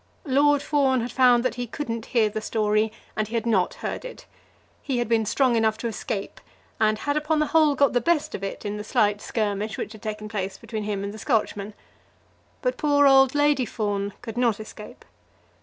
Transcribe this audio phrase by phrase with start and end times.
[0.25, 4.03] Lord Fawn had found that he couldn't hear the story, and he had not heard
[4.03, 4.25] it.
[4.81, 6.41] He had been strong enough to escape,
[6.79, 9.91] and had, upon the whole, got the best of it in the slight skirmish which
[9.91, 11.75] had taken place between him and the Scotchman;
[12.63, 15.05] but poor old Lady Fawn could not escape.